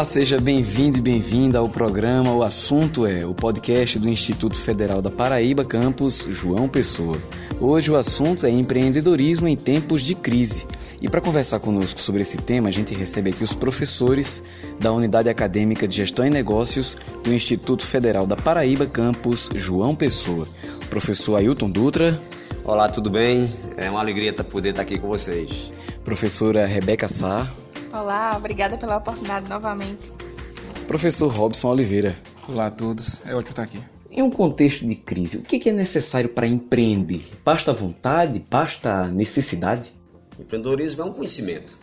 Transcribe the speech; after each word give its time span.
Olá, 0.00 0.04
seja 0.06 0.40
bem-vindo 0.40 0.96
e 0.96 1.02
bem-vinda 1.02 1.58
ao 1.58 1.68
programa 1.68 2.32
O 2.32 2.42
Assunto 2.42 3.06
é, 3.06 3.26
o 3.26 3.34
podcast 3.34 3.98
do 3.98 4.08
Instituto 4.08 4.56
Federal 4.56 5.02
da 5.02 5.10
Paraíba, 5.10 5.62
campus 5.62 6.26
João 6.30 6.66
Pessoa. 6.66 7.18
Hoje 7.60 7.90
o 7.90 7.96
assunto 7.96 8.46
é 8.46 8.50
empreendedorismo 8.50 9.46
em 9.46 9.54
tempos 9.54 10.00
de 10.00 10.14
crise. 10.14 10.66
E 11.02 11.08
para 11.10 11.20
conversar 11.20 11.60
conosco 11.60 12.00
sobre 12.00 12.22
esse 12.22 12.38
tema, 12.38 12.70
a 12.70 12.72
gente 12.72 12.94
recebe 12.94 13.28
aqui 13.28 13.44
os 13.44 13.52
professores 13.52 14.42
da 14.80 14.90
Unidade 14.90 15.28
Acadêmica 15.28 15.86
de 15.86 15.96
Gestão 15.96 16.24
e 16.24 16.30
Negócios 16.30 16.96
do 17.22 17.30
Instituto 17.30 17.84
Federal 17.84 18.26
da 18.26 18.36
Paraíba, 18.36 18.86
campus 18.86 19.50
João 19.54 19.94
Pessoa. 19.94 20.48
O 20.82 20.86
professor 20.86 21.36
Ailton 21.36 21.68
Dutra. 21.68 22.18
Olá, 22.64 22.88
tudo 22.88 23.10
bem? 23.10 23.50
É 23.76 23.90
uma 23.90 24.00
alegria 24.00 24.32
poder 24.32 24.70
estar 24.70 24.80
aqui 24.80 24.98
com 24.98 25.08
vocês. 25.08 25.70
Professora 26.02 26.64
Rebeca 26.64 27.06
Sá. 27.06 27.46
Olá, 27.92 28.36
obrigada 28.36 28.78
pela 28.78 28.98
oportunidade 28.98 29.48
novamente. 29.48 30.12
Professor 30.86 31.26
Robson 31.26 31.70
Oliveira. 31.70 32.16
Olá 32.48 32.66
a 32.66 32.70
todos, 32.70 33.20
é 33.26 33.34
ótimo 33.34 33.50
estar 33.50 33.64
aqui. 33.64 33.82
Em 34.08 34.22
um 34.22 34.30
contexto 34.30 34.86
de 34.86 34.94
crise, 34.94 35.38
o 35.38 35.42
que 35.42 35.68
é 35.68 35.72
necessário 35.72 36.28
para 36.28 36.46
empreender? 36.46 37.28
Basta 37.44 37.72
vontade? 37.72 38.44
Basta 38.48 39.08
necessidade? 39.08 39.92
Empreendedorismo 40.38 41.02
é 41.02 41.04
um 41.04 41.12
conhecimento. 41.12 41.76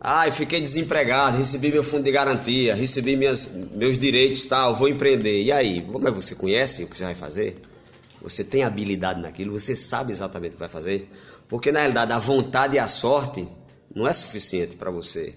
Ah, 0.00 0.28
eu 0.28 0.32
fiquei 0.32 0.60
desempregado, 0.60 1.38
recebi 1.38 1.72
meu 1.72 1.82
fundo 1.82 2.04
de 2.04 2.12
garantia, 2.12 2.76
recebi 2.76 3.16
minhas, 3.16 3.52
meus 3.74 3.98
direitos, 3.98 4.44
tal, 4.44 4.76
vou 4.76 4.88
empreender. 4.88 5.42
E 5.42 5.50
aí? 5.50 5.84
Mas 6.00 6.14
você 6.14 6.36
conhece 6.36 6.84
o 6.84 6.86
que 6.86 6.96
você 6.96 7.04
vai 7.04 7.16
fazer? 7.16 7.60
Você 8.22 8.44
tem 8.44 8.62
habilidade 8.62 9.20
naquilo, 9.20 9.58
você 9.58 9.74
sabe 9.74 10.12
exatamente 10.12 10.52
o 10.52 10.54
que 10.54 10.60
vai 10.60 10.68
fazer? 10.68 11.10
Porque 11.48 11.72
na 11.72 11.80
realidade 11.80 12.12
a 12.12 12.18
vontade 12.18 12.76
e 12.76 12.78
a 12.78 12.86
sorte 12.86 13.46
não 13.92 14.06
é 14.06 14.12
suficiente 14.12 14.76
para 14.76 14.90
você 14.90 15.34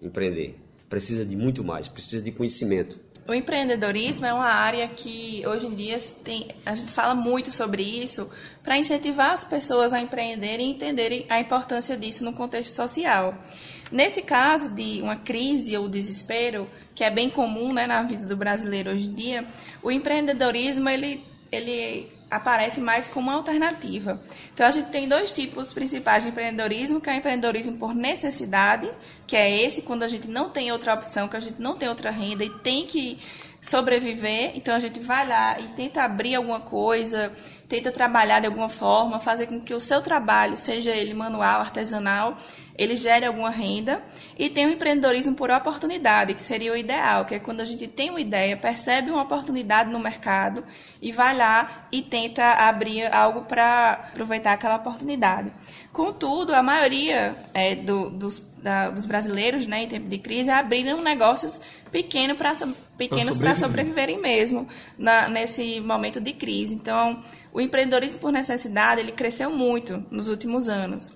empreender. 0.00 0.58
Precisa 0.88 1.24
de 1.24 1.36
muito 1.36 1.62
mais, 1.62 1.88
precisa 1.88 2.22
de 2.22 2.32
conhecimento. 2.32 2.98
O 3.28 3.34
empreendedorismo 3.34 4.24
é 4.24 4.32
uma 4.32 4.48
área 4.48 4.88
que 4.88 5.42
hoje 5.46 5.66
em 5.66 5.74
dia 5.74 6.00
tem, 6.24 6.48
a 6.64 6.74
gente 6.74 6.90
fala 6.90 7.14
muito 7.14 7.52
sobre 7.52 7.82
isso 7.82 8.30
para 8.62 8.78
incentivar 8.78 9.32
as 9.32 9.44
pessoas 9.44 9.92
a 9.92 10.00
empreenderem 10.00 10.68
e 10.68 10.70
entenderem 10.70 11.26
a 11.28 11.38
importância 11.38 11.94
disso 11.94 12.24
no 12.24 12.32
contexto 12.32 12.74
social. 12.74 13.36
Nesse 13.92 14.22
caso 14.22 14.70
de 14.74 15.02
uma 15.02 15.16
crise 15.16 15.76
ou 15.76 15.90
desespero, 15.90 16.66
que 16.94 17.04
é 17.04 17.10
bem 17.10 17.28
comum 17.28 17.70
né, 17.70 17.86
na 17.86 18.02
vida 18.02 18.24
do 18.24 18.34
brasileiro 18.34 18.90
hoje 18.90 19.10
em 19.10 19.14
dia, 19.14 19.44
o 19.82 19.90
empreendedorismo 19.90 20.88
ele, 20.88 21.22
ele 21.52 22.10
aparece 22.30 22.80
mais 22.80 23.08
como 23.08 23.30
uma 23.30 23.36
alternativa. 23.36 24.20
Então 24.52 24.66
a 24.66 24.70
gente 24.70 24.90
tem 24.90 25.08
dois 25.08 25.32
tipos 25.32 25.72
principais 25.72 26.22
de 26.22 26.28
empreendedorismo, 26.28 27.00
que 27.00 27.08
é 27.08 27.14
o 27.14 27.16
empreendedorismo 27.16 27.76
por 27.78 27.94
necessidade, 27.94 28.90
que 29.26 29.36
é 29.36 29.62
esse 29.62 29.82
quando 29.82 30.02
a 30.02 30.08
gente 30.08 30.28
não 30.28 30.50
tem 30.50 30.70
outra 30.70 30.94
opção, 30.94 31.28
que 31.28 31.36
a 31.36 31.40
gente 31.40 31.60
não 31.60 31.76
tem 31.76 31.88
outra 31.88 32.10
renda 32.10 32.44
e 32.44 32.50
tem 32.50 32.86
que 32.86 33.18
sobreviver, 33.60 34.52
então 34.54 34.74
a 34.74 34.78
gente 34.80 35.00
vai 35.00 35.26
lá 35.26 35.58
e 35.58 35.66
tenta 35.68 36.02
abrir 36.02 36.36
alguma 36.36 36.60
coisa, 36.60 37.32
tenta 37.68 37.90
trabalhar 37.90 38.40
de 38.40 38.46
alguma 38.46 38.68
forma, 38.68 39.18
fazer 39.18 39.46
com 39.46 39.60
que 39.60 39.74
o 39.74 39.80
seu 39.80 40.00
trabalho, 40.00 40.56
seja 40.56 40.90
ele 40.90 41.12
manual, 41.12 41.60
artesanal, 41.60 42.38
ele 42.78 42.94
gere 42.94 43.26
alguma 43.26 43.50
renda. 43.50 44.00
E 44.38 44.48
tem 44.48 44.66
o 44.66 44.70
empreendedorismo 44.70 45.34
por 45.34 45.50
oportunidade, 45.50 46.32
que 46.32 46.42
seria 46.42 46.72
o 46.72 46.76
ideal, 46.76 47.24
que 47.24 47.34
é 47.34 47.38
quando 47.40 47.60
a 47.60 47.64
gente 47.64 47.88
tem 47.88 48.10
uma 48.10 48.20
ideia, 48.20 48.56
percebe 48.56 49.10
uma 49.10 49.22
oportunidade 49.22 49.90
no 49.90 49.98
mercado 49.98 50.64
e 51.02 51.10
vai 51.10 51.36
lá 51.36 51.88
e 51.90 52.00
tenta 52.00 52.44
abrir 52.44 53.12
algo 53.12 53.42
para 53.42 53.92
aproveitar 54.12 54.52
aquela 54.52 54.76
oportunidade. 54.76 55.52
Contudo, 55.92 56.54
a 56.54 56.62
maioria 56.62 57.34
é, 57.52 57.74
do, 57.74 58.10
dos, 58.10 58.38
da, 58.62 58.90
dos 58.90 59.04
brasileiros, 59.06 59.66
né, 59.66 59.82
em 59.82 59.88
tempo 59.88 60.08
de 60.08 60.18
crise, 60.18 60.48
abriram 60.50 61.02
negócios 61.02 61.60
pequeno 61.90 62.36
pra, 62.36 62.52
pequenos 62.96 63.36
para 63.36 63.56
sobreviverem 63.56 64.20
mesmo 64.20 64.68
na, 64.96 65.28
nesse 65.28 65.80
momento 65.80 66.20
de 66.20 66.32
crise. 66.32 66.74
Então, 66.74 67.24
o 67.52 67.60
empreendedorismo 67.60 68.20
por 68.20 68.30
necessidade 68.30 69.00
ele 69.00 69.10
cresceu 69.10 69.50
muito 69.50 70.04
nos 70.10 70.28
últimos 70.28 70.68
anos. 70.68 71.12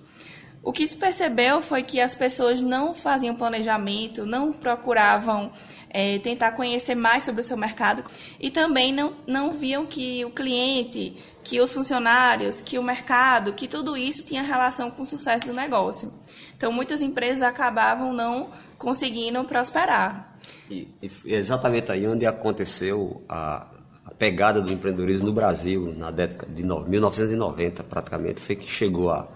O 0.63 0.71
que 0.71 0.87
se 0.87 0.95
percebeu 0.95 1.61
foi 1.61 1.83
que 1.83 1.99
as 1.99 2.15
pessoas 2.15 2.61
não 2.61 2.95
faziam 2.95 3.35
planejamento, 3.35 4.25
não 4.25 4.53
procuravam 4.53 5.51
é, 5.89 6.17
tentar 6.19 6.53
conhecer 6.53 6.95
mais 6.95 7.23
sobre 7.23 7.41
o 7.41 7.43
seu 7.43 7.57
mercado 7.57 8.01
e 8.39 8.49
também 8.49 8.93
não, 8.93 9.13
não 9.27 9.51
viam 9.51 9.85
que 9.85 10.23
o 10.23 10.31
cliente, 10.31 11.17
que 11.43 11.59
os 11.59 11.73
funcionários, 11.73 12.61
que 12.61 12.79
o 12.79 12.83
mercado, 12.83 13.51
que 13.51 13.67
tudo 13.67 13.97
isso 13.97 14.23
tinha 14.23 14.41
relação 14.41 14.89
com 14.89 15.01
o 15.01 15.05
sucesso 15.05 15.45
do 15.45 15.53
negócio. 15.53 16.13
Então, 16.55 16.71
muitas 16.71 17.01
empresas 17.01 17.41
acabavam 17.41 18.13
não 18.13 18.49
conseguindo 18.77 19.43
prosperar. 19.43 20.33
E, 20.71 20.87
e 21.01 21.33
exatamente 21.33 21.91
aí 21.91 22.07
onde 22.07 22.25
aconteceu 22.25 23.21
a, 23.27 23.67
a 24.05 24.11
pegada 24.11 24.61
do 24.61 24.71
empreendedorismo 24.71 25.25
no 25.25 25.33
Brasil, 25.33 25.93
na 25.97 26.09
década 26.09 26.53
de 26.53 26.63
1990, 26.63 27.83
praticamente, 27.83 28.39
foi 28.39 28.55
que 28.55 28.69
chegou 28.69 29.11
a 29.11 29.27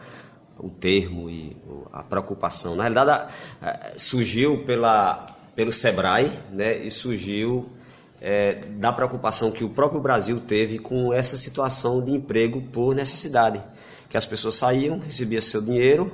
o 0.59 0.69
termo 0.69 1.29
e 1.29 1.55
a 1.91 2.03
preocupação. 2.03 2.75
Na 2.75 2.83
realidade, 2.83 3.31
surgiu 3.97 4.63
pela, 4.63 5.25
pelo 5.55 5.71
SEBRAE 5.71 6.31
né, 6.51 6.77
e 6.77 6.91
surgiu 6.91 7.69
é, 8.21 8.55
da 8.77 8.91
preocupação 8.91 9.51
que 9.51 9.63
o 9.63 9.69
próprio 9.69 10.01
Brasil 10.01 10.39
teve 10.39 10.79
com 10.79 11.13
essa 11.13 11.37
situação 11.37 12.03
de 12.03 12.11
emprego 12.11 12.61
por 12.61 12.95
necessidade. 12.95 13.61
Que 14.09 14.17
as 14.17 14.25
pessoas 14.25 14.55
saíam, 14.55 14.99
recebiam 14.99 15.41
seu 15.41 15.61
dinheiro 15.61 16.11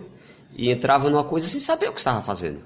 e 0.56 0.72
entravam 0.72 1.10
numa 1.10 1.24
coisa 1.24 1.48
sem 1.48 1.60
saber 1.60 1.90
o 1.90 1.94
que 1.94 2.00
estava 2.00 2.22
fazendo. 2.22 2.62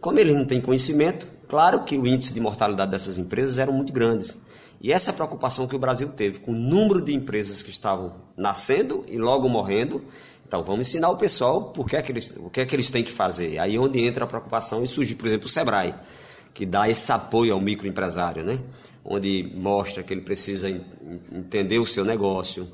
Como 0.00 0.18
eles 0.18 0.34
não 0.34 0.44
têm 0.44 0.60
conhecimento, 0.60 1.26
claro 1.48 1.84
que 1.84 1.98
o 1.98 2.06
índice 2.06 2.32
de 2.32 2.40
mortalidade 2.40 2.90
dessas 2.90 3.18
empresas 3.18 3.58
era 3.58 3.72
muito 3.72 3.92
grande. 3.92 4.36
E 4.80 4.92
essa 4.92 5.12
preocupação 5.12 5.66
que 5.66 5.74
o 5.74 5.78
Brasil 5.78 6.08
teve 6.10 6.38
com 6.38 6.52
o 6.52 6.54
número 6.54 7.02
de 7.02 7.12
empresas 7.12 7.62
que 7.62 7.70
estavam 7.70 8.12
nascendo 8.36 9.04
e 9.08 9.18
logo 9.18 9.48
morrendo 9.48 10.04
então, 10.48 10.62
vamos 10.62 10.88
ensinar 10.88 11.10
o 11.10 11.16
pessoal 11.16 11.64
por 11.64 11.86
que 11.86 11.94
é 11.94 12.00
que 12.00 12.10
eles, 12.10 12.32
o 12.38 12.48
que 12.48 12.62
é 12.62 12.66
que 12.66 12.74
eles 12.74 12.88
têm 12.88 13.04
que 13.04 13.12
fazer. 13.12 13.58
Aí 13.58 13.78
onde 13.78 14.02
entra 14.02 14.24
a 14.24 14.26
preocupação 14.26 14.82
e 14.82 14.88
surge, 14.88 15.14
por 15.14 15.26
exemplo, 15.26 15.46
o 15.46 15.48
Sebrae, 15.48 15.94
que 16.54 16.64
dá 16.64 16.88
esse 16.88 17.12
apoio 17.12 17.52
ao 17.52 17.60
microempresário, 17.60 18.42
né? 18.42 18.58
onde 19.04 19.50
mostra 19.54 20.02
que 20.02 20.12
ele 20.12 20.20
precisa 20.20 20.68
entender 21.32 21.78
o 21.78 21.86
seu 21.86 22.04
negócio. 22.04 22.68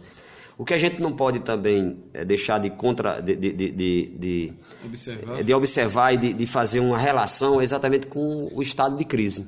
O 0.56 0.64
que 0.64 0.74
a 0.74 0.78
gente 0.78 1.00
não 1.00 1.12
pode 1.12 1.40
também 1.40 1.98
é 2.12 2.24
deixar 2.24 2.58
de, 2.58 2.70
contra, 2.70 3.20
de, 3.20 3.34
de, 3.34 3.52
de, 3.52 4.06
de 4.16 4.52
observar, 4.84 5.42
de 5.42 5.54
observar 5.54 6.14
e 6.14 6.16
de, 6.16 6.32
de 6.32 6.46
fazer 6.46 6.80
uma 6.80 6.98
relação 6.98 7.60
exatamente 7.60 8.06
com 8.06 8.50
o 8.52 8.62
estado 8.62 8.96
de 8.96 9.04
crise. 9.04 9.46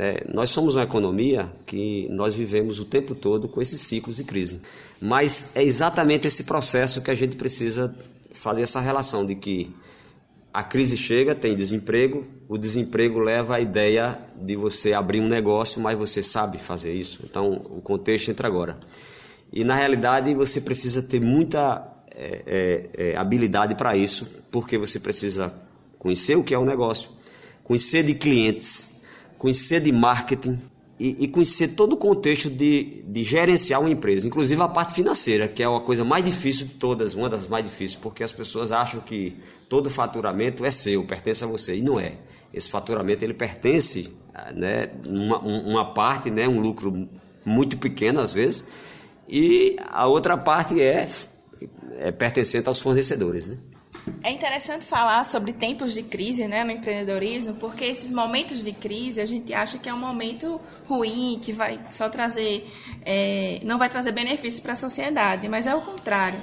É, 0.00 0.24
nós 0.32 0.50
somos 0.50 0.76
uma 0.76 0.84
economia 0.84 1.52
que 1.66 2.06
nós 2.08 2.32
vivemos 2.32 2.78
o 2.78 2.84
tempo 2.84 3.16
todo 3.16 3.48
com 3.48 3.60
esses 3.60 3.80
ciclos 3.80 4.16
de 4.16 4.22
crise. 4.22 4.60
Mas 5.02 5.56
é 5.56 5.62
exatamente 5.64 6.28
esse 6.28 6.44
processo 6.44 7.02
que 7.02 7.10
a 7.10 7.16
gente 7.16 7.34
precisa 7.34 7.92
fazer 8.30 8.62
essa 8.62 8.78
relação 8.78 9.26
de 9.26 9.34
que 9.34 9.74
a 10.54 10.62
crise 10.62 10.96
chega, 10.96 11.34
tem 11.34 11.56
desemprego, 11.56 12.24
o 12.48 12.56
desemprego 12.56 13.18
leva 13.18 13.56
à 13.56 13.60
ideia 13.60 14.16
de 14.40 14.54
você 14.54 14.92
abrir 14.92 15.20
um 15.20 15.26
negócio, 15.26 15.80
mas 15.80 15.98
você 15.98 16.22
sabe 16.22 16.58
fazer 16.58 16.92
isso. 16.92 17.22
Então, 17.28 17.50
o 17.50 17.80
contexto 17.80 18.30
entra 18.30 18.46
agora. 18.46 18.78
E 19.52 19.64
na 19.64 19.74
realidade, 19.74 20.32
você 20.32 20.60
precisa 20.60 21.02
ter 21.02 21.20
muita 21.20 21.84
é, 22.14 22.42
é, 22.96 23.10
é 23.10 23.16
habilidade 23.16 23.74
para 23.74 23.96
isso, 23.96 24.44
porque 24.52 24.78
você 24.78 25.00
precisa 25.00 25.52
conhecer 25.98 26.36
o 26.36 26.44
que 26.44 26.54
é 26.54 26.58
o 26.58 26.64
negócio, 26.64 27.10
conhecer 27.64 28.04
de 28.04 28.14
clientes 28.14 28.97
conhecer 29.38 29.80
de 29.80 29.92
marketing 29.92 30.58
e, 30.98 31.24
e, 31.24 31.28
conhecer 31.28 31.68
todo 31.68 31.92
o 31.92 31.96
contexto 31.96 32.50
de, 32.50 33.04
de 33.06 33.22
gerenciar 33.22 33.80
uma 33.80 33.88
empresa, 33.88 34.26
inclusive 34.26 34.60
a 34.60 34.66
parte 34.66 34.94
financeira, 34.94 35.46
que 35.46 35.62
é 35.62 35.66
a 35.66 35.80
coisa 35.80 36.04
mais 36.04 36.24
difícil 36.24 36.66
de 36.66 36.74
todas, 36.74 37.14
uma 37.14 37.28
das 37.28 37.46
mais 37.46 37.64
difíceis, 37.64 37.94
porque 37.94 38.24
as 38.24 38.32
pessoas 38.32 38.72
acham 38.72 39.00
que 39.00 39.36
todo 39.68 39.88
faturamento 39.88 40.64
é 40.64 40.72
seu, 40.72 41.04
pertence 41.04 41.44
a 41.44 41.46
você, 41.46 41.76
e 41.76 41.82
não 41.82 42.00
é. 42.00 42.16
Esse 42.52 42.68
faturamento 42.68 43.24
ele 43.24 43.34
pertence, 43.34 44.12
né, 44.56 44.90
uma, 45.06 45.38
uma 45.38 45.84
parte, 45.94 46.30
né, 46.30 46.48
um 46.48 46.60
lucro 46.60 47.08
muito 47.44 47.78
pequeno 47.78 48.18
às 48.18 48.32
vezes, 48.32 48.68
e 49.28 49.76
a 49.90 50.06
outra 50.08 50.36
parte 50.36 50.80
é, 50.80 51.08
é 51.96 52.10
pertencente 52.10 52.66
aos 52.66 52.80
fornecedores, 52.80 53.48
né? 53.50 53.56
É 54.22 54.30
interessante 54.30 54.84
falar 54.84 55.24
sobre 55.24 55.52
tempos 55.52 55.94
de 55.94 56.02
crise 56.02 56.46
né, 56.46 56.64
no 56.64 56.70
empreendedorismo, 56.70 57.54
porque 57.54 57.84
esses 57.84 58.10
momentos 58.10 58.62
de 58.62 58.72
crise 58.72 59.20
a 59.20 59.26
gente 59.26 59.52
acha 59.54 59.78
que 59.78 59.88
é 59.88 59.94
um 59.94 59.98
momento 59.98 60.60
ruim, 60.86 61.38
que 61.42 61.52
vai 61.52 61.80
só 61.90 62.08
trazer, 62.08 62.66
é, 63.04 63.60
não 63.64 63.78
vai 63.78 63.88
trazer 63.88 64.12
benefícios 64.12 64.60
para 64.60 64.72
a 64.72 64.76
sociedade, 64.76 65.48
mas 65.48 65.66
é 65.66 65.74
o 65.74 65.82
contrário. 65.82 66.38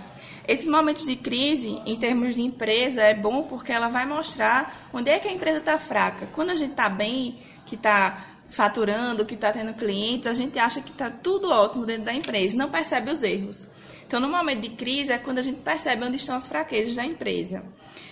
Esses 0.47 0.67
momentos 0.67 1.05
de 1.05 1.15
crise, 1.15 1.81
em 1.85 1.95
termos 1.95 2.35
de 2.35 2.41
empresa, 2.41 3.01
é 3.01 3.13
bom 3.13 3.43
porque 3.43 3.71
ela 3.71 3.87
vai 3.87 4.05
mostrar 4.05 4.87
onde 4.93 5.09
é 5.09 5.17
que 5.17 5.27
a 5.27 5.31
empresa 5.31 5.57
está 5.57 5.79
fraca. 5.79 6.27
Quando 6.31 6.51
a 6.51 6.55
gente 6.55 6.71
está 6.71 6.87
bem, 6.87 7.39
que 7.65 7.75
está 7.75 8.23
faturando, 8.47 9.25
que 9.25 9.33
está 9.33 9.51
tendo 9.51 9.73
clientes, 9.73 10.27
a 10.27 10.33
gente 10.33 10.59
acha 10.59 10.81
que 10.81 10.91
está 10.91 11.09
tudo 11.09 11.49
ótimo 11.49 11.85
dentro 11.85 12.03
da 12.03 12.13
empresa, 12.13 12.55
não 12.55 12.69
percebe 12.69 13.11
os 13.11 13.23
erros. 13.23 13.67
Então, 14.07 14.19
no 14.19 14.29
momento 14.29 14.61
de 14.61 14.69
crise 14.69 15.11
é 15.11 15.17
quando 15.17 15.39
a 15.39 15.41
gente 15.41 15.61
percebe 15.61 16.05
onde 16.05 16.17
estão 16.17 16.35
as 16.35 16.47
fraquezas 16.47 16.95
da 16.95 17.03
empresa. 17.03 17.63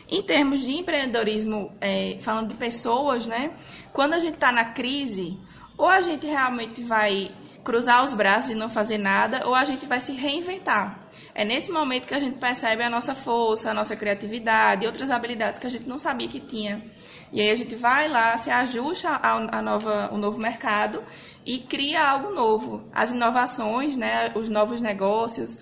Em 0.09 0.21
termos 0.21 0.61
de 0.61 0.71
empreendedorismo, 0.73 1.71
é, 1.79 2.17
falando 2.21 2.49
de 2.49 2.55
pessoas, 2.55 3.25
né? 3.25 3.51
Quando 3.91 4.13
a 4.13 4.19
gente 4.19 4.35
está 4.35 4.51
na 4.51 4.65
crise, 4.65 5.37
ou 5.77 5.87
a 5.87 6.01
gente 6.01 6.27
realmente 6.27 6.83
vai 6.83 7.31
cruzar 7.63 8.03
os 8.03 8.13
braços 8.13 8.51
e 8.51 8.55
não 8.55 8.69
fazer 8.69 8.97
nada, 8.97 9.47
ou 9.47 9.55
a 9.55 9.63
gente 9.63 9.85
vai 9.85 10.01
se 10.01 10.11
reinventar. 10.11 10.99
É 11.33 11.45
nesse 11.45 11.71
momento 11.71 12.07
que 12.07 12.13
a 12.13 12.19
gente 12.19 12.37
percebe 12.37 12.83
a 12.83 12.89
nossa 12.89 13.15
força, 13.15 13.71
a 13.71 13.73
nossa 13.73 13.95
criatividade 13.95 14.85
outras 14.85 15.09
habilidades 15.09 15.59
que 15.59 15.67
a 15.67 15.69
gente 15.69 15.87
não 15.87 15.97
sabia 15.97 16.27
que 16.27 16.39
tinha. 16.39 16.83
E 17.31 17.41
aí 17.41 17.49
a 17.49 17.55
gente 17.55 17.75
vai 17.75 18.07
lá, 18.07 18.37
se 18.37 18.51
ajusta 18.51 19.09
ao, 19.09 19.39
nova, 19.63 20.09
ao 20.11 20.17
novo 20.17 20.37
mercado 20.37 21.01
e 21.45 21.59
cria 21.59 22.07
algo 22.07 22.31
novo. 22.31 22.83
As 22.93 23.11
inovações, 23.11 23.97
né, 23.97 24.31
os 24.35 24.49
novos 24.49 24.81
negócios, 24.81 25.57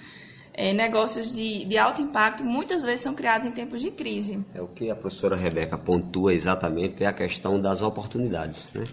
é, 0.53 0.73
negócios 0.73 1.33
de, 1.33 1.65
de 1.65 1.77
alto 1.77 2.01
impacto, 2.01 2.43
muitas 2.43 2.83
vezes 2.83 3.01
são 3.01 3.13
criados 3.13 3.47
em 3.47 3.51
tempos 3.51 3.81
de 3.81 3.91
crise. 3.91 4.45
É 4.53 4.61
o 4.61 4.67
que 4.67 4.89
a 4.89 4.95
professora 4.95 5.35
Rebeca 5.35 5.77
pontua 5.77 6.33
exatamente, 6.33 7.03
é 7.03 7.07
a 7.07 7.13
questão 7.13 7.59
das 7.59 7.81
oportunidades. 7.81 8.69
Né? 8.73 8.85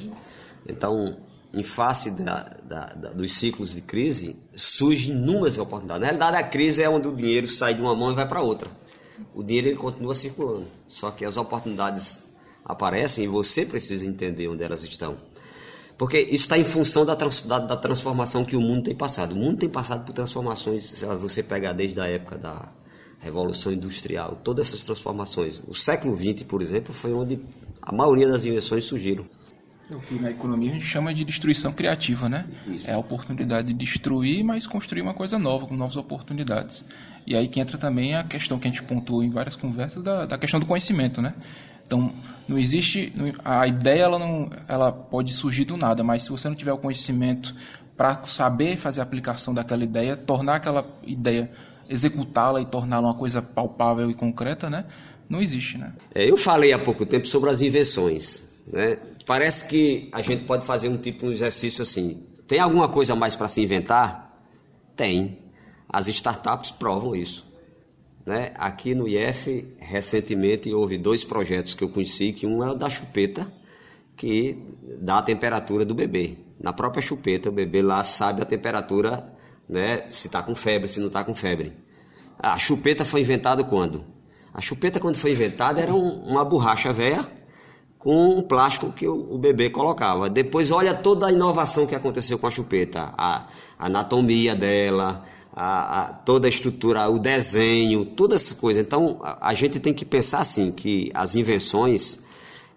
Então, 0.68 1.16
em 1.52 1.62
face 1.62 2.22
da, 2.22 2.56
da, 2.62 2.86
da, 2.86 3.08
dos 3.10 3.32
ciclos 3.32 3.74
de 3.74 3.80
crise, 3.80 4.36
surgem 4.54 5.14
inúmeras 5.14 5.58
oportunidades. 5.58 6.00
Na 6.00 6.06
realidade, 6.06 6.36
a 6.36 6.42
crise 6.42 6.82
é 6.82 6.88
onde 6.88 7.08
o 7.08 7.14
dinheiro 7.14 7.48
sai 7.48 7.74
de 7.74 7.80
uma 7.80 7.94
mão 7.94 8.12
e 8.12 8.14
vai 8.14 8.28
para 8.28 8.40
outra. 8.40 8.70
O 9.34 9.42
dinheiro 9.42 9.68
ele 9.68 9.76
continua 9.76 10.14
circulando, 10.14 10.66
só 10.86 11.10
que 11.10 11.24
as 11.24 11.36
oportunidades 11.36 12.34
aparecem 12.64 13.24
e 13.24 13.28
você 13.28 13.64
precisa 13.64 14.06
entender 14.06 14.46
onde 14.46 14.62
elas 14.62 14.84
estão. 14.84 15.16
Porque 15.98 16.20
isso 16.20 16.44
está 16.44 16.56
em 16.56 16.64
função 16.64 17.04
da, 17.04 17.16
trans, 17.16 17.42
da, 17.42 17.58
da, 17.58 17.76
transformação 17.76 18.44
que 18.44 18.54
o 18.54 18.60
mundo 18.60 18.84
tem 18.84 18.94
passado. 18.94 19.32
O 19.32 19.36
mundo 19.36 19.58
tem 19.58 19.68
passado 19.68 20.04
por 20.04 20.12
transformações, 20.12 21.02
você 21.20 21.42
pegar 21.42 21.72
desde 21.72 22.00
a 22.00 22.06
época 22.06 22.38
da 22.38 22.68
Revolução 23.18 23.72
Industrial, 23.72 24.38
todas 24.44 24.68
essas 24.68 24.84
transformações. 24.84 25.60
O 25.66 25.74
século 25.74 26.16
XX, 26.16 26.44
por 26.44 26.62
exemplo, 26.62 26.94
foi 26.94 27.12
onde 27.12 27.40
a 27.82 27.92
maioria 27.92 28.28
das 28.28 28.44
invenções 28.44 28.84
surgiram. 28.84 29.26
É 29.90 29.96
o 29.96 30.00
que 30.00 30.14
na 30.20 30.30
economia 30.30 30.70
a 30.70 30.72
gente 30.74 30.84
chama 30.84 31.12
de 31.12 31.24
destruição 31.24 31.72
criativa, 31.72 32.28
né? 32.28 32.46
Isso. 32.66 32.88
É 32.88 32.92
a 32.92 32.98
oportunidade 32.98 33.68
de 33.68 33.72
destruir, 33.72 34.44
mas 34.44 34.66
construir 34.66 35.00
uma 35.00 35.14
coisa 35.14 35.38
nova, 35.38 35.66
com 35.66 35.74
novas 35.74 35.96
oportunidades. 35.96 36.84
E 37.26 37.34
aí 37.34 37.48
que 37.48 37.58
entra 37.58 37.76
também 37.76 38.14
a 38.14 38.22
questão 38.22 38.58
que 38.58 38.68
a 38.68 38.70
gente 38.70 38.82
pontuou 38.82 39.22
em 39.22 39.30
várias 39.30 39.56
conversas 39.56 40.02
da, 40.02 40.26
da 40.26 40.38
questão 40.38 40.60
do 40.60 40.66
conhecimento, 40.66 41.22
né? 41.22 41.34
Então, 41.88 42.12
não 42.46 42.58
existe 42.58 43.10
a 43.42 43.66
ideia 43.66 44.02
ela 44.02 44.18
não 44.18 44.50
ela 44.68 44.92
pode 44.92 45.32
surgir 45.32 45.64
do 45.64 45.76
nada, 45.76 46.04
mas 46.04 46.24
se 46.24 46.30
você 46.30 46.46
não 46.46 46.54
tiver 46.54 46.72
o 46.72 46.78
conhecimento 46.78 47.54
para 47.96 48.22
saber 48.24 48.76
fazer 48.76 49.00
a 49.00 49.04
aplicação 49.04 49.54
daquela 49.54 49.82
ideia, 49.82 50.14
tornar 50.14 50.56
aquela 50.56 50.86
ideia 51.02 51.50
executá-la 51.88 52.60
e 52.60 52.66
torná-la 52.66 53.08
uma 53.08 53.14
coisa 53.14 53.40
palpável 53.40 54.10
e 54.10 54.14
concreta, 54.14 54.68
né? 54.68 54.84
Não 55.28 55.40
existe, 55.40 55.78
né? 55.78 55.94
É, 56.14 56.30
eu 56.30 56.36
falei 56.36 56.72
há 56.74 56.78
pouco 56.78 57.06
tempo 57.06 57.26
sobre 57.26 57.48
as 57.48 57.62
invenções. 57.62 58.60
Né? 58.66 58.98
Parece 59.26 59.68
que 59.68 60.10
a 60.12 60.20
gente 60.20 60.44
pode 60.44 60.66
fazer 60.66 60.88
um 60.90 60.98
tipo 60.98 61.26
de 61.26 61.34
exercício 61.34 61.82
assim. 61.82 62.22
Tem 62.46 62.60
alguma 62.60 62.88
coisa 62.88 63.14
mais 63.14 63.34
para 63.34 63.48
se 63.48 63.62
inventar? 63.62 64.36
Tem. 64.94 65.38
As 65.88 66.06
startups 66.06 66.70
provam 66.70 67.16
isso. 67.16 67.47
Né? 68.28 68.52
Aqui 68.56 68.94
no 68.94 69.08
IF, 69.08 69.74
recentemente, 69.78 70.70
houve 70.70 70.98
dois 70.98 71.24
projetos 71.24 71.72
que 71.72 71.82
eu 71.82 71.88
conheci, 71.88 72.30
que 72.34 72.46
um 72.46 72.62
é 72.62 72.70
o 72.70 72.74
da 72.74 72.90
chupeta, 72.90 73.50
que 74.14 74.62
dá 75.00 75.20
a 75.20 75.22
temperatura 75.22 75.82
do 75.82 75.94
bebê. 75.94 76.36
Na 76.60 76.70
própria 76.70 77.00
chupeta, 77.00 77.48
o 77.48 77.52
bebê 77.52 77.80
lá 77.80 78.04
sabe 78.04 78.42
a 78.42 78.44
temperatura, 78.44 79.34
né? 79.66 80.04
se 80.08 80.26
está 80.26 80.42
com 80.42 80.54
febre, 80.54 80.88
se 80.88 81.00
não 81.00 81.06
está 81.06 81.24
com 81.24 81.34
febre. 81.34 81.72
A 82.38 82.58
chupeta 82.58 83.02
foi 83.02 83.22
inventada 83.22 83.64
quando? 83.64 84.04
A 84.52 84.60
chupeta, 84.60 85.00
quando 85.00 85.16
foi 85.16 85.32
inventada, 85.32 85.80
era 85.80 85.94
um, 85.94 86.26
uma 86.26 86.44
borracha 86.44 86.92
velha 86.92 87.26
com 87.98 88.36
um 88.36 88.42
plástico 88.42 88.92
que 88.92 89.08
o, 89.08 89.36
o, 89.36 89.38
bebê 89.38 89.70
colocava. 89.70 90.28
Depois, 90.28 90.70
olha 90.70 90.92
toda 90.92 91.28
a 91.28 91.32
inovação 91.32 91.86
que 91.86 91.94
aconteceu 91.94 92.38
com 92.38 92.46
a 92.46 92.50
chupeta, 92.50 93.14
a, 93.16 93.46
a 93.78 93.86
anatomia 93.86 94.54
dela, 94.54 95.24
a, 95.58 96.02
a, 96.02 96.04
toda 96.12 96.46
a 96.46 96.48
estrutura, 96.48 97.08
o 97.08 97.18
desenho, 97.18 98.04
todas 98.04 98.44
essas 98.44 98.60
coisas. 98.60 98.80
Então, 98.80 99.18
a, 99.24 99.48
a, 99.48 99.54
gente 99.54 99.80
tem 99.80 99.92
que 99.92 100.04
pensar 100.04 100.38
assim, 100.38 100.70
que 100.70 101.10
as 101.12 101.34
invenções, 101.34 102.20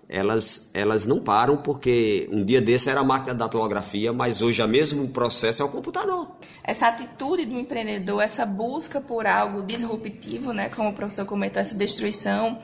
elas, 0.10 0.72
elas 0.74 1.06
não 1.06 1.20
param, 1.20 1.58
porque 1.58 2.28
um 2.32 2.44
dia 2.44 2.60
desse 2.60 2.90
era 2.90 3.02
a 3.02 3.04
máquina 3.04 3.36
da 3.36 3.46
datilografia, 3.46 4.12
mas 4.12 4.42
hoje 4.42 4.64
o 4.64 4.68
mesmo 4.68 5.08
processo 5.10 5.62
é 5.62 5.66
o 5.66 5.70
computador. 5.70 6.32
Essa 6.64 6.88
atitude 6.88 7.46
do 7.46 7.60
empreendedor, 7.60 8.20
essa 8.20 8.48
busca 8.48 9.00
por 9.00 9.28
algo 9.28 9.62
disruptivo, 9.62 10.52
né, 10.52 10.70
como 10.70 10.90
o 10.90 10.94
professor 10.94 11.26
comentou, 11.26 11.62
essa 11.62 11.76
destruição, 11.76 12.58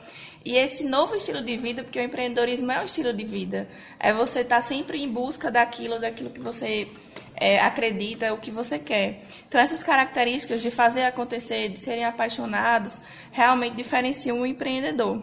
e 0.44 0.56
esse 0.56 0.84
novo 0.84 1.14
estilo 1.14 1.42
de 1.42 1.56
vida, 1.56 1.82
porque 1.82 1.98
o 1.98 2.02
empreendedorismo 2.02 2.70
é 2.70 2.80
um 2.80 2.84
estilo 2.84 3.12
de 3.12 3.24
vida, 3.24 3.68
é 3.98 4.12
você 4.12 4.40
estar 4.40 4.56
tá 4.56 4.62
sempre 4.62 5.02
em 5.02 5.08
busca 5.08 5.50
daquilo, 5.50 5.98
daquilo 5.98 6.30
que 6.30 6.40
você 6.40 6.88
é, 7.36 7.60
acredita, 7.60 8.32
o 8.32 8.38
que 8.38 8.50
você 8.50 8.78
quer. 8.78 9.22
Então, 9.48 9.60
essas 9.60 9.82
características 9.82 10.62
de 10.62 10.70
fazer 10.70 11.02
acontecer, 11.02 11.68
de 11.68 11.78
serem 11.78 12.04
apaixonados, 12.04 13.00
realmente 13.30 13.76
diferenciam 13.76 14.40
o 14.40 14.46
empreendedor. 14.46 15.22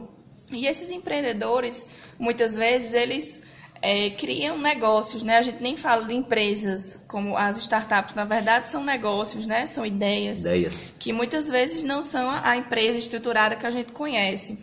E 0.52 0.68
esses 0.68 0.92
empreendedores, 0.92 1.86
muitas 2.20 2.56
vezes, 2.56 2.94
eles 2.94 3.44
é, 3.82 4.10
criam 4.12 4.58
negócios, 4.58 5.24
né? 5.24 5.38
A 5.38 5.42
gente 5.42 5.62
nem 5.62 5.76
fala 5.76 6.06
de 6.06 6.14
empresas 6.14 7.00
como 7.08 7.38
as 7.38 7.58
startups, 7.58 8.16
na 8.16 8.26
verdade 8.26 8.70
são 8.70 8.84
negócios, 8.84 9.46
né? 9.46 9.68
São 9.68 9.86
ideias, 9.86 10.40
ideias. 10.40 10.92
que 11.00 11.12
muitas 11.12 11.50
vezes 11.50 11.84
não 11.84 12.02
são 12.02 12.30
a 12.44 12.58
empresa 12.58 12.98
estruturada 12.98 13.56
que 13.56 13.66
a 13.66 13.72
gente 13.72 13.92
conhece. 13.92 14.58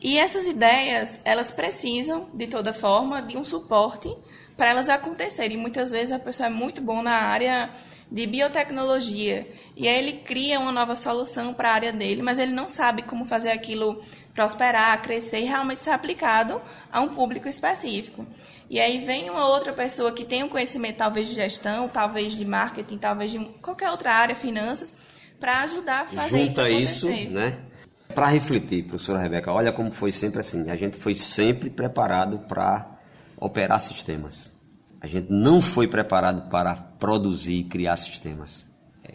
E 0.00 0.18
essas 0.18 0.46
ideias, 0.46 1.20
elas 1.24 1.52
precisam, 1.52 2.28
de 2.32 2.46
toda 2.46 2.72
forma, 2.72 3.20
de 3.20 3.36
um 3.36 3.44
suporte 3.44 4.10
para 4.56 4.70
elas 4.70 4.88
acontecerem. 4.88 5.56
Muitas 5.56 5.90
vezes 5.90 6.12
a 6.12 6.18
pessoa 6.18 6.46
é 6.46 6.50
muito 6.50 6.80
bom 6.80 7.02
na 7.02 7.12
área 7.12 7.70
de 8.10 8.26
biotecnologia 8.26 9.46
e 9.76 9.86
aí 9.86 9.98
ele 9.98 10.12
cria 10.24 10.58
uma 10.58 10.72
nova 10.72 10.96
solução 10.96 11.54
para 11.54 11.70
a 11.70 11.74
área 11.74 11.92
dele, 11.92 12.22
mas 12.22 12.38
ele 12.38 12.52
não 12.52 12.66
sabe 12.66 13.02
como 13.02 13.24
fazer 13.24 13.50
aquilo 13.50 14.02
prosperar, 14.34 15.00
crescer 15.00 15.40
e 15.40 15.44
realmente 15.44 15.84
ser 15.84 15.90
aplicado 15.90 16.60
a 16.90 17.00
um 17.00 17.08
público 17.08 17.48
específico. 17.48 18.26
E 18.68 18.80
aí 18.80 18.98
vem 18.98 19.30
uma 19.30 19.46
outra 19.46 19.72
pessoa 19.72 20.12
que 20.12 20.24
tem 20.24 20.42
um 20.42 20.48
conhecimento 20.48 20.96
talvez 20.96 21.28
de 21.28 21.34
gestão, 21.34 21.88
talvez 21.88 22.34
de 22.34 22.44
marketing, 22.44 22.98
talvez 22.98 23.30
de 23.30 23.38
qualquer 23.62 23.90
outra 23.90 24.12
área, 24.12 24.34
finanças, 24.34 24.94
para 25.38 25.62
ajudar 25.62 26.02
a 26.02 26.06
fazer 26.06 26.48
Junta 26.48 26.48
isso 26.48 26.60
acontecer. 26.60 27.12
isso, 27.12 27.30
né? 27.30 27.58
Para 28.14 28.26
refletir, 28.28 28.84
professora 28.84 29.20
Rebeca, 29.20 29.52
olha 29.52 29.72
como 29.72 29.92
foi 29.92 30.12
sempre 30.12 30.40
assim. 30.40 30.68
A 30.70 30.76
gente 30.76 30.96
foi 30.96 31.14
sempre 31.14 31.70
preparado 31.70 32.38
para 32.40 32.86
operar 33.38 33.80
sistemas. 33.80 34.52
A 35.00 35.06
gente 35.06 35.32
não 35.32 35.60
foi 35.60 35.88
preparado 35.88 36.48
para 36.50 36.74
produzir 36.74 37.54
e 37.54 37.64
criar 37.64 37.96
sistemas. 37.96 38.66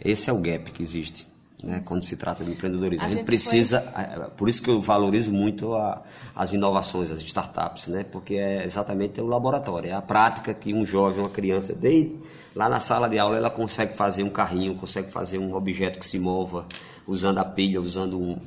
Esse 0.04 0.28
é 0.28 0.32
o 0.32 0.40
gap 0.40 0.72
que 0.72 0.82
existe. 0.82 1.26
Né, 1.64 1.80
quando 1.86 2.04
se 2.04 2.18
trata 2.18 2.44
de 2.44 2.50
empreendedorismo. 2.50 3.02
A, 3.02 3.06
a 3.06 3.08
gente, 3.08 3.18
gente 3.20 3.26
precisa, 3.26 3.80
foi... 3.80 4.30
por 4.36 4.46
isso 4.46 4.62
que 4.62 4.68
eu 4.68 4.78
valorizo 4.80 5.32
muito 5.32 5.74
a, 5.74 6.02
as 6.34 6.52
inovações, 6.52 7.10
as 7.10 7.20
startups, 7.20 7.88
né, 7.88 8.04
porque 8.04 8.34
é 8.34 8.62
exatamente 8.62 9.18
o 9.22 9.26
laboratório, 9.26 9.88
é 9.88 9.92
a 9.94 10.02
prática 10.02 10.52
que 10.52 10.74
um 10.74 10.84
jovem, 10.84 11.20
uma 11.20 11.30
criança, 11.30 11.74
desde 11.74 12.14
lá 12.54 12.68
na 12.68 12.78
sala 12.78 13.08
de 13.08 13.18
aula, 13.18 13.38
ela 13.38 13.48
consegue 13.50 13.94
fazer 13.94 14.22
um 14.22 14.28
carrinho, 14.28 14.74
consegue 14.74 15.10
fazer 15.10 15.38
um 15.38 15.54
objeto 15.54 15.98
que 15.98 16.06
se 16.06 16.18
mova 16.18 16.66
usando 17.06 17.38
a 17.38 17.44
pilha, 17.44 17.80
usando 17.80 18.20
um, 18.20 18.38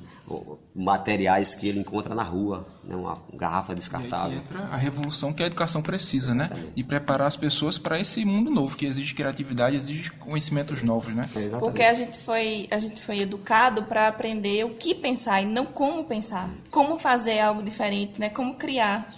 materiais 0.76 1.56
que 1.56 1.68
ele 1.68 1.80
encontra 1.80 2.14
na 2.14 2.24
rua, 2.24 2.66
né? 2.84 2.96
uma 2.96 3.14
garrafa 3.34 3.74
descartável. 3.74 4.38
E 4.38 4.42
entra 4.42 4.60
a 4.72 4.78
revolução 4.78 5.34
que 5.34 5.44
a 5.44 5.46
educação 5.46 5.82
precisa, 5.82 6.34
né? 6.34 6.50
E 6.76 6.84
preparar 6.84 7.28
as 7.28 7.36
pessoas 7.36 7.78
para 7.78 8.00
esse 8.00 8.24
mundo 8.24 8.52
novo 8.52 8.78
que 8.78 8.86
exige 8.86 9.14
criatividade, 9.14 9.76
exige 9.76 10.12
conhecimentos 10.12 10.82
novos, 10.84 11.14
né? 11.14 11.30
É 11.36 11.58
Porque 11.58 11.84
a 11.84 11.94
gente 11.94 12.18
foi 12.20 12.68
a 12.72 12.80
gente 12.80 13.02
foi 13.02 13.20
educado 13.20 13.84
para 13.84 14.08
aprender 14.08 14.66
o 14.66 14.70
que 14.70 14.94
pensar 14.94 15.42
e 15.42 15.46
não 15.46 15.66
como 15.66 16.04
pensar, 16.04 16.50
como 16.70 16.98
fazer 16.98 17.40
algo 17.40 17.64
diferente, 17.64 18.20
né? 18.20 18.30
Como 18.30 18.56
criar. 18.56 19.10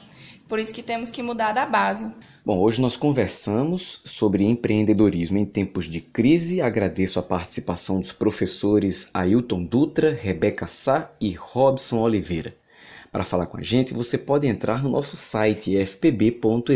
Por 0.51 0.60
isso 0.60 0.74
que 0.74 0.84
temos 0.84 1.10
que 1.10 1.24
mudar 1.24 1.53
da 1.53 1.65
base. 1.65 2.12
Bom, 2.46 2.60
hoje 2.60 2.81
nós 2.81 2.98
conversamos 2.98 4.01
sobre 4.03 4.43
empreendedorismo 4.43 5.38
em 5.38 5.46
tempos 5.46 5.86
de 5.86 6.01
crise. 6.01 6.62
Agradeço 6.62 7.20
a 7.20 7.24
participação 7.24 8.01
dos 8.01 8.12
professores 8.12 9.10
Ailton 9.13 9.63
Dutra, 9.63 10.12
Rebeca 10.12 10.67
Sá 10.67 11.10
e 11.22 11.31
Robson 11.31 12.00
Oliveira. 12.01 12.53
Para 13.13 13.24
falar 13.24 13.46
com 13.46 13.55
a 13.60 13.63
gente, 13.63 13.93
você 13.93 14.17
pode 14.17 14.46
entrar 14.46 14.84
no 14.84 14.89
nosso 14.89 15.15
site 15.15 15.74
ifpb.edu.br 15.74 16.72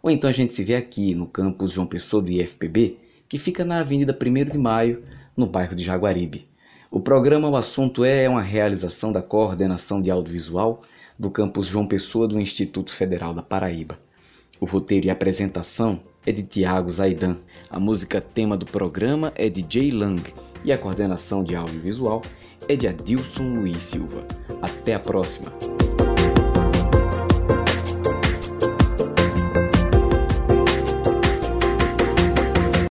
ou 0.00 0.08
então 0.08 0.30
a 0.30 0.32
gente 0.32 0.54
se 0.54 0.62
vê 0.62 0.76
aqui 0.76 1.16
no 1.16 1.26
campus 1.26 1.72
João 1.72 1.88
Pessoa 1.88 2.22
do 2.22 2.30
IFPB, 2.30 2.98
que 3.28 3.36
fica 3.36 3.64
na 3.64 3.80
Avenida 3.80 4.16
1 4.16 4.52
de 4.52 4.58
Maio, 4.58 5.02
no 5.36 5.48
bairro 5.48 5.74
de 5.74 5.82
Jaguaribe. 5.82 6.46
O 6.88 7.00
programa 7.00 7.48
O 7.48 7.56
Assunto 7.56 8.04
É 8.04 8.28
uma 8.28 8.42
realização 8.42 9.10
da 9.10 9.22
Coordenação 9.22 10.00
de 10.00 10.08
Audiovisual 10.08 10.84
do 11.18 11.30
campus 11.30 11.66
João 11.66 11.86
Pessoa 11.86 12.28
do 12.28 12.40
Instituto 12.40 12.92
Federal 12.92 13.34
da 13.34 13.42
Paraíba. 13.42 13.98
O 14.60 14.66
roteiro 14.66 15.06
e 15.06 15.10
apresentação 15.10 16.00
é 16.24 16.32
de 16.32 16.42
Tiago 16.42 16.90
Zaidan. 16.90 17.38
A 17.70 17.80
música 17.80 18.20
tema 18.20 18.56
do 18.56 18.66
programa 18.66 19.32
é 19.34 19.48
de 19.48 19.64
Jay 19.68 19.90
Lang 19.90 20.22
e 20.64 20.72
a 20.72 20.78
coordenação 20.78 21.42
de 21.42 21.54
audiovisual 21.54 22.22
é 22.68 22.76
de 22.76 22.86
Adilson 22.86 23.54
Luiz 23.54 23.82
Silva. 23.82 24.24
Até 24.60 24.94
a 24.94 25.00
próxima! 25.00 25.52